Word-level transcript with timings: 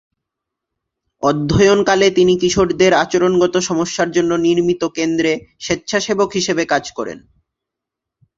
অধ্যয়ন 1.23 1.79
কালে 1.83 2.07
তিনি 2.11 2.33
কিশোরদের 2.37 2.91
আচরণগত 2.93 3.55
সমস্যার 3.69 4.09
জন্য 4.11 4.31
নির্মিত 4.45 4.81
কেন্দ্রে 4.97 5.31
স্বেচ্ছাসেবক 5.59 6.29
হিসেবে 6.31 6.63
কাজ 6.65 6.83
করেন। 6.97 7.17